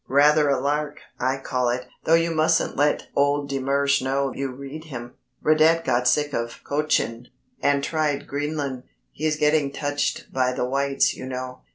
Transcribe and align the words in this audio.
Rather 0.09 0.49
a 0.49 0.59
lark, 0.59 0.99
I 1.19 1.37
call 1.37 1.69
it, 1.69 1.85
though 2.05 2.15
you 2.15 2.31
mustn't 2.31 2.75
let 2.75 3.09
old 3.15 3.49
de 3.49 3.59
Mersch 3.59 4.01
know 4.01 4.33
you 4.33 4.49
read 4.51 4.85
him. 4.85 5.13
Radet 5.43 5.85
got 5.85 6.07
sick 6.07 6.33
of 6.33 6.63
Cochin, 6.63 7.27
and 7.61 7.83
tried 7.83 8.25
Greenland. 8.25 8.81
He's 9.11 9.35
getting 9.37 9.71
touched 9.71 10.33
by 10.33 10.53
the 10.53 10.65
Whites 10.65 11.13
you 11.15 11.27
know. 11.27 11.61